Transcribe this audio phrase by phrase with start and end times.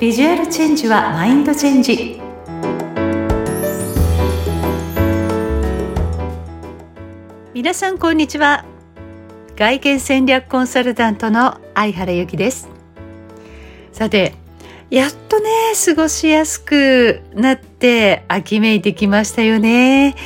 [0.00, 2.18] ビジュアルチェンジはマインドチェンジ。
[7.52, 8.64] 皆さんこんにちは。
[9.56, 12.70] 外見戦略コンサルタントの相原由紀です。
[13.92, 14.32] さて
[14.88, 15.50] やっとね
[15.84, 20.16] 過ごしやすくなって秋めいてきましたよね。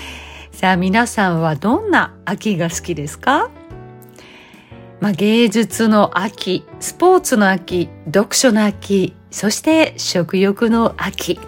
[0.53, 3.51] さあ皆さんはどんな秋が好きですか？
[5.01, 11.41] まあ、芸術の秋、スポーツの秋、読書の秋、そして食欲の秋。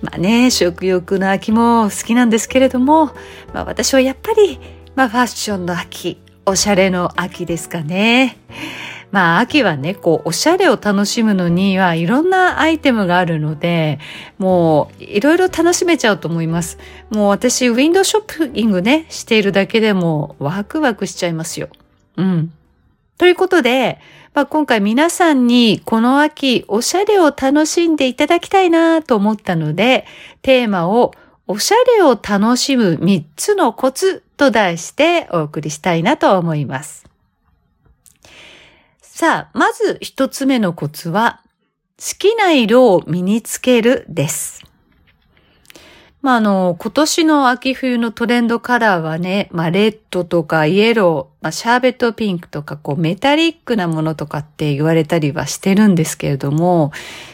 [0.00, 3.08] まあね、食欲の秋も好きなんですけれども、
[3.52, 4.58] まあ私はやっぱり、
[4.94, 8.38] まあファッションの秋、おしゃれの秋ですかね。
[9.10, 13.98] まあ秋はね、こうおしゃれを楽しむのにはいろんなアイテムがあるので、
[14.38, 16.78] もういろいろ楽しめちゃうと思います。
[17.10, 21.68] もう私ウィンドウショッピングね、しているだけでもワクワクしちゃいますよ。
[22.16, 22.52] うん。
[23.18, 24.00] ということで、
[24.34, 30.06] まあ、今回皆さんにこの秋おしゃれを楽しんでいただきたいなと思ったので、
[30.40, 31.12] テーマを
[31.46, 37.04] おしゃれを楽しむ3つのコツと題してお送りしたいなと思います。
[39.02, 41.42] さあ、まず1つ目のコツは、
[41.98, 44.64] 好きな色を身につけるです。
[46.22, 56.92] まあ、あの、今年の秋冬のトレンドカラーはね、まあ、レッドとかイエロー、まあ、シャーベットピンクとか、こう、メタリックなものとかって言われたりはしてるんですけれども、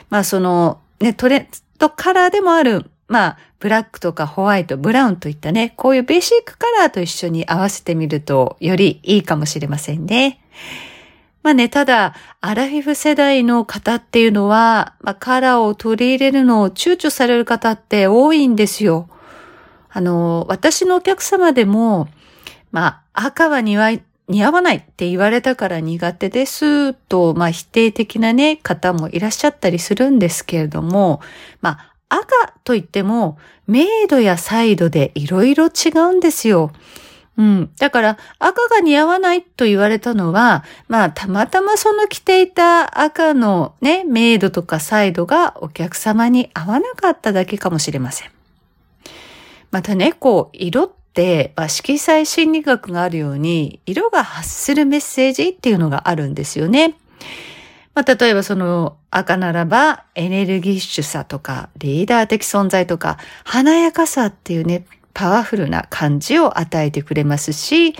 [0.08, 10.40] まあ、その、ね、トレンドカラーでもある、まあ、ブラックとかホワイト、ブラウンといったね、こういうベーシックカラーと一緒に合わせてみると、よりいいかもしれませんね。
[11.42, 19.08] まあね、ただ、アラフィフ世代の方っていうのは、まあ、カラーを取り入れるのを躊躇される方って多いんですよ。
[19.90, 22.08] あの、私のお客様でも、
[22.70, 31.22] まあ、赤は似合似合わないって言われたから苦手ですと、まあ、否定的なね、方もいらっしゃったりするんですけれども、
[31.62, 36.72] まあ、赤といっても、明度やサイドでいろいろ違うんですよ。
[37.38, 37.70] うん。
[37.78, 48.30] だから、赤が似合わないと言われたのは、まあ、たまたまその着ていた赤のね、明度とかサイドがお客様に合わなかっただけかもしれません。
[49.70, 56.96] またね、こう、色って、まあ、色彩心理学があるように、色が発するメッセージっていうのがあるんですよね。
[57.94, 64.84] まあ、例えばその赤ならばエネルギッシュさとかリーダー的存在とか華やかさっていうね、
[65.18, 67.96] パワフルな感じを与えてくれますし、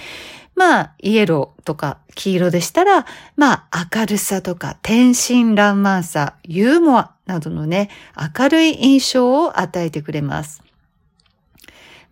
[0.55, 7.91] まあ、イエローとか黄色でしたら、まあ、明るさとか天真爛漫さ、ユーモアなどのね、
[8.39, 10.63] 明るい印象を与えてくれます。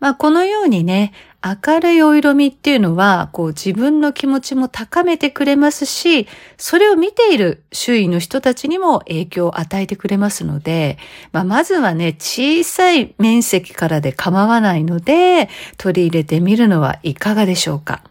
[0.01, 1.13] まあ、このようにね、
[1.47, 6.27] 明るいお色味っていうのは、こう自分の気持ちも高めてくれますし、
[6.57, 10.99] それを見ている周囲の人たちにも影響を与えてくれますので、
[11.31, 15.49] まあ、まずはね、小さい面積からで構わないので、
[15.79, 18.03] 取り入れてみるのはいかがでしょうか。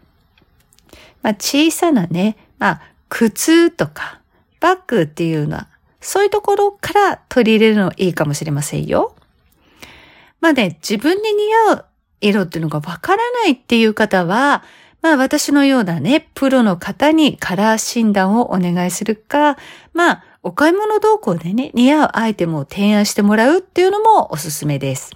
[1.22, 2.80] まあ、小さなね、まあ、
[3.10, 4.20] 靴とか、
[4.60, 5.68] バッグっていうのは、
[6.00, 9.14] そういうところから取り入れるのいいかもしれませんよ。
[10.40, 11.84] まあね、自分に似合う
[12.28, 14.64] 色っていうのがわからないっていう方は、
[15.02, 19.56] まあ私のようなね、プロの方にカラー診断をお願いするか、
[19.92, 25.10] まあお買い物動向でね、似合うアイテムを提案してもらうっていうのもおすすめです。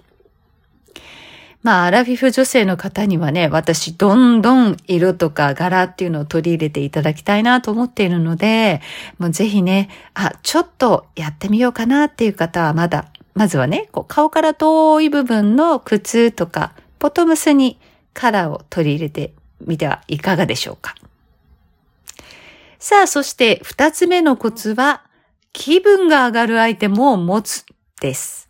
[1.62, 8.80] まあ、アラフィフ女性の方にはね、私、どんどん色とか柄っていうのを取り入れていただきたいなと思っているので、
[9.18, 17.80] もうぜひね、あ、ちょっとやってみようかなっていう方はまだまずはね、こう顔から遠い部分の靴とか、ボトムスに
[18.14, 19.32] カラーを取り入れて
[19.66, 20.94] みてはいかがでしょうか。
[22.78, 25.02] さあ、そして二つ目のコツは、
[25.52, 27.64] 気分が上がるアイテムを持つ
[28.00, 28.48] です。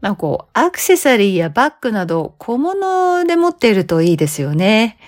[0.00, 4.98] まあ、こう、アクセサリーやバッグなど小物で持っているといいですよね。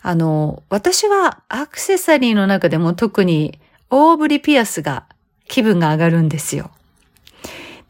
[0.00, 3.58] あの、私はアクセサリーの中でも特に
[3.90, 5.06] 大振りピアスが
[5.48, 6.70] 気分が上がるんですよ。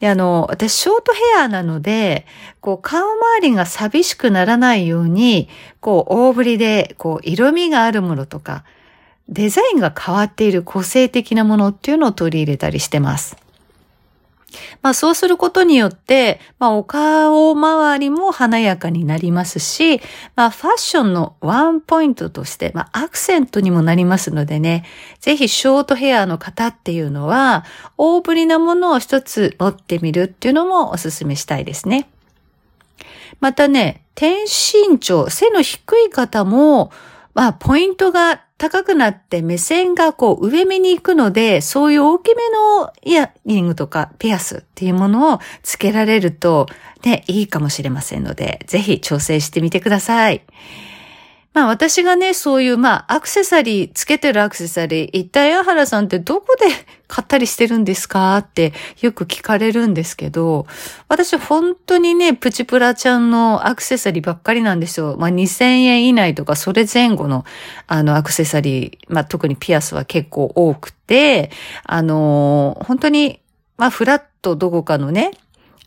[0.00, 2.26] で、あの、私、ショートヘアなので、
[2.60, 5.48] こう、顔周りが寂しくならないように、
[5.80, 8.64] こう、大ぶりで、こう、色味があるものとか、
[9.28, 13.36] デザインが変わっている個性的なものっていうのを取り入れたりしてます。
[14.82, 20.00] まあそうすることによって、まあお顔周りも華やかになりますし、
[20.36, 24.84] まあファッションのワンポイントとして、まあアクセントにもなりますのでね、
[25.20, 27.64] ぜひショートヘアの方っていうのは、
[27.96, 32.08] 大ぶりなものを一つ持ってみるっていうのもお勧めしたいですね。
[33.40, 36.92] またね、低身長、背の低い方も、
[37.34, 46.66] まあ、ポイントが高くなって目線がこう上目に行くので、そういう大きめのイヤリングとかピアスっていうものをつけられると
[47.04, 50.42] ね、いいかもしれませんので、ぜひ調整してみてください。
[51.54, 56.66] まあ私がね、そういうまあアクセサリー、つけてるアクセサリー、一体矢原さんってどこで
[57.06, 58.36] 買ったりしてるんですか？
[58.38, 60.66] ってよく聞かれるんですけど、
[61.08, 65.16] 私本当にね、プチプラちゃんのアクセサリーばっかりなんですよ。
[65.16, 67.44] まあ2000円以内とかそれ前後の
[67.86, 71.52] あのアクセサリー、まあ特にピアスは結構多くて、
[71.84, 73.38] あのー、本当に
[73.78, 75.30] まあフラットどこかのね、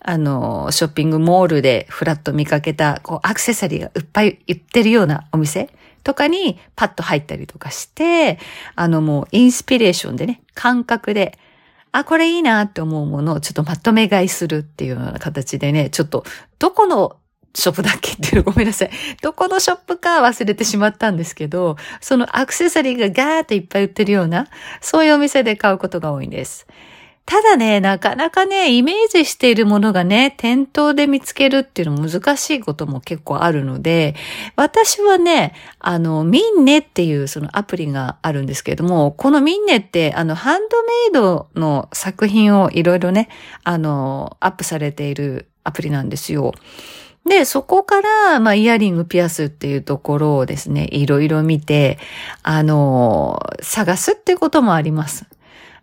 [0.10, 5.70] あの、ショッピングモールでフラッと見かけた、こう、アクセサリーがいっぱい売ってるようなお店
[6.04, 8.40] とかにパッと入ったりとかして、
[8.76, 11.38] あのもうインスピレーションでね、感覚で、
[11.92, 16.24] あ、これいいなって思うものをちょっとまとめ買いするっていうような形でね、ちょっと、
[16.58, 17.18] どこの
[17.54, 18.92] ショップだっけっていうごめんなさい。
[19.22, 24.48] どこのショップか忘れてしまったんですけど、そのアクセサリーがガーっていっぱい売ってるような、
[24.80, 26.66] そういうお店で買うことが多いんです。
[27.28, 34.16] ただね、なかなかね、イメージしているものがね、店頭で見つけるっていうの難しいことも結構あるので、
[34.56, 43.28] 私はね、あの、ミンネっていうそのアプリがあるんですけれども、このミンネって、あの、ハンドメイドの作品をいろいろね、
[43.66, 46.54] あの、アップされているアプリなんですよ。
[47.26, 52.00] で、そこから、まあ、イヤリング、ピアスっていうところをですね、いろいろ見て、
[52.42, 55.26] あの、探すっていうこともあります。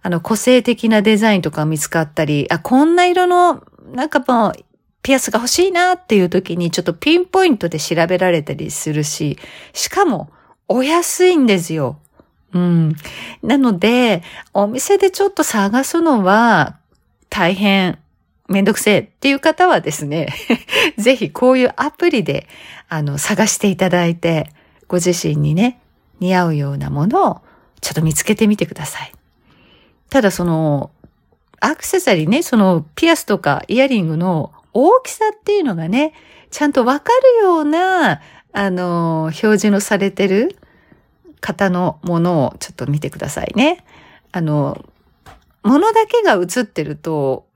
[0.04, 4.52] あの、個性的なデザインとか見つかったり、あ、こんな色の、なんかもう、
[5.00, 9.38] ピアスが欲しいなっていう時にちょっとピンポイントで調べられたりするし、
[9.72, 10.30] しかも、
[10.68, 11.98] お安いんですよ。
[12.52, 12.96] うん。
[13.42, 14.22] なので、
[14.52, 16.76] お店でちょっと探すのは
[17.30, 17.98] 大変
[18.48, 20.28] めんどくせえっていう方はですね、
[20.98, 22.46] ぜひこういうアプリで
[22.90, 24.50] あの探していただいて、
[24.86, 25.80] ご自身にね、
[26.20, 27.40] 似合うようなものを
[27.80, 29.12] ちょっと見つけてみてください。
[30.10, 30.90] ただその、
[31.60, 36.12] アクセサリーね、そのピアスとかイヤリングの大きさっていうのがね、
[36.50, 37.10] ちゃんとわか
[37.40, 38.20] るような、
[38.52, 40.56] あの、表示のされてる
[41.40, 43.84] 方のものをちょっと見てくださいね。
[44.30, 44.84] あの、
[45.62, 47.46] ものだけが映ってると、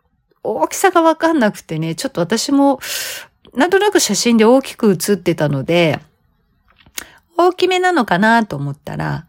[0.42, 2.80] 大きさがわかんなくてね、ちょっと私も、
[3.54, 6.00] なんとなく写真で大きく映ってたので、
[7.36, 9.27] 大きめなのかなと思ったら、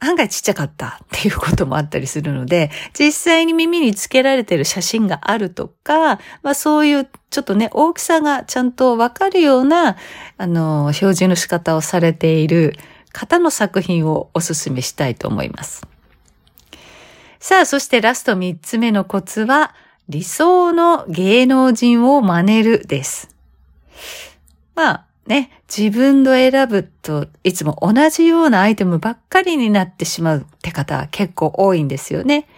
[0.00, 9.96] 案外ちっちゃかったっていうこともあったりするので、実際に耳につけられてる写真があるとか、まあそういうちょっとね、大きさがちゃんとわかるような、
[10.38, 12.76] あの、表示の仕方をされている
[13.12, 15.86] 方の作品をお勧めしたいと思います。
[17.38, 19.74] さあ、そしてラスト3つ目のコツは、
[20.08, 23.28] 理想の芸能人を真似るです。
[24.74, 32.48] まあ、ね、自分の選ぶといつも同じようなアイテムばっかりになってしまうって方結構多いんですよね。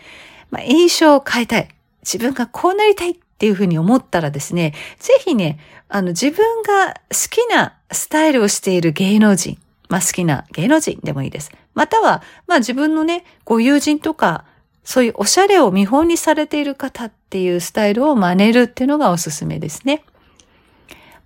[0.51, 1.69] まあ、印象を変えたい。
[2.03, 5.59] 自分がこうなりたいっていうふうに思ったらですね、ぜひね、
[5.91, 9.59] あの自分が好きなスタイルをしている芸能人、
[9.91, 11.53] まあ好きな芸能人でもいいです。
[11.75, 14.47] または、まあ自分のね、ご友人とか、
[14.83, 20.05] そういうおしゃれを見本にされている方っていうスタイルを真似るっていうのがおすすめですね。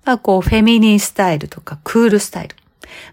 [0.07, 2.57] あ、こう、フェミニンスタイルとか、クールスタイル。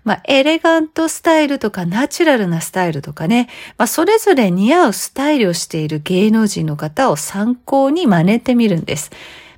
[0.03, 9.11] まあ、エレガントスタイルとか、ナチュラルなスタイルとかね、まあ、それぞれ似合うスタイルをしている芸能人の方を参考に真似てみるんです。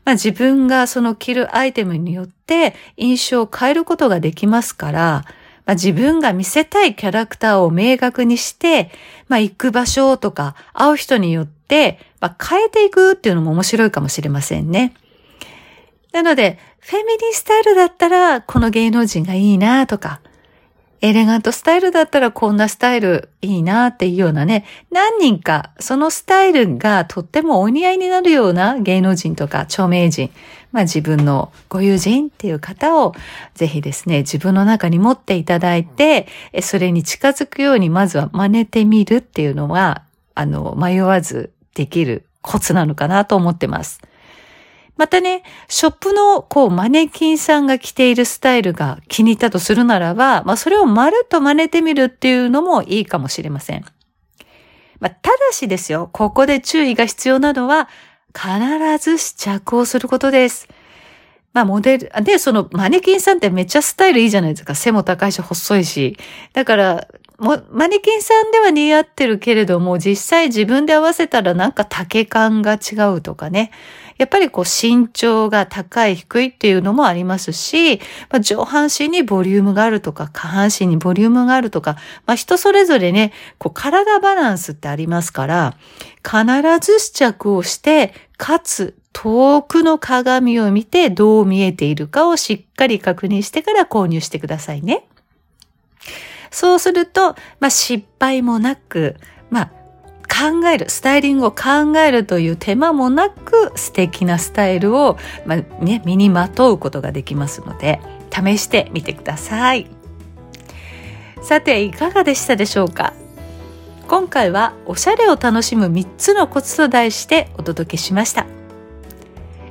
[0.05, 5.25] まあ、自分がその着るアイテムによって印象を変えることができますから、
[5.65, 8.91] まあ、自分が見せたいキャラクターを明確にして、
[9.27, 14.93] まあ、行く場所とか会う人によって、まあ、変えていくっていうのも面白いかもしれませんね。
[16.13, 20.21] なので、フェミニンスタイルだったらこの芸能人がいいなとか、
[21.01, 30.29] エレガントスタイルだったらこんなスタイルいいなっていうようなね、何人かそのスタイルがとってもお似合いになるような芸能人とか著名人、
[30.71, 33.15] まあ自分のご友人っていう方を
[33.55, 36.27] ぜひですね、自分の中に持っていただいて、
[36.61, 40.03] それに近づくようにまずは真似てみるっていうのは、
[40.35, 44.01] あの、迷わずできるコツなのかなと思ってます。
[44.97, 53.85] またね、ショップのこうマネキンさんが着ているスタイルが気に入ったとするならば、まあそれをまるっと真似てみるっていうのもいいかもしれません。
[54.99, 57.89] まあ、ただしですよ、ここで注意が必要なのは、
[58.33, 60.67] 必ず試着をすることです。
[61.53, 64.75] まあモデル、で、そのマネキンさんってめっちゃスタイルいいじゃないですか。
[64.75, 66.17] 背も高いし細いし。
[66.53, 67.07] だから、
[67.39, 73.71] もマネキンさんでは似合ってるけれども、実際自分で合わせたらなんか丈感が違うとかね。
[74.17, 77.97] やっぱりこう身長が高い低いっていうのもありますし、
[78.29, 85.77] まあ、上半身にボリュームがあるとか、下半身にボリュームがあるとか、まあ、人それぞれね、こう体バランスってありますから、
[86.23, 86.45] 必
[86.79, 95.07] ず試着をして、かつ遠くの鏡を見てどう見えているかをしっかり確認してから購入してくださいね。
[96.55, 99.17] そうすると、まあ、失敗もなく、
[99.49, 99.71] まあ、
[100.27, 107.99] 考える、スタイリングを考えるという手間もなく素敵なスタイルを、まあ、ね、身にまとうことができますので、
[108.31, 109.87] 試してみてください。
[111.41, 113.11] さて、いかがでしたでしょうか？
[114.07, 118.45] 今回はおしゃれを楽しむ3つのコツと題してお届けしました。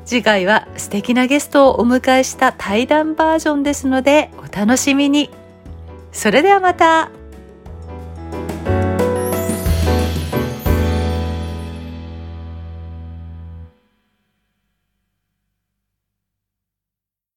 [0.04, 5.30] 次回は素敵なゲストをお迎えした対談バージョンですのでお楽しみに。
[6.14, 7.10] それではまた。